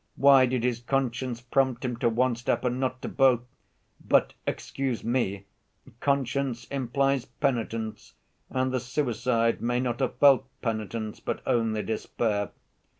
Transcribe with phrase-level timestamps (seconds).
[0.15, 3.41] Why did his conscience prompt him to one step and not to both?
[4.03, 5.45] But, excuse me,
[5.99, 8.15] conscience implies penitence,
[8.49, 12.49] and the suicide may not have felt penitence, but only despair.